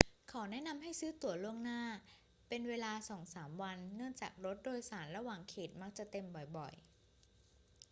[0.31, 1.81] ขอแนะนำให้ซื้อตั๋วล่วงหน้า
[2.47, 6.25] เป็นเวลาสองสามวันเนื่องจากรถโดยสารระหว่างเขตมักจะเต็ม
[6.57, 6.83] บ่อย ๆ